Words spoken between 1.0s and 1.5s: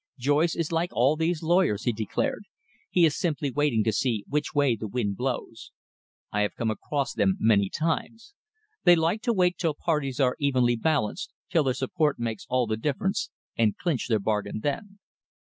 these